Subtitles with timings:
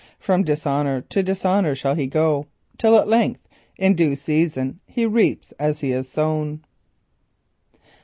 [0.17, 2.47] From dishonour to dishonour shall he go
[2.79, 6.63] till at length, in due season, he reaps as he has sown.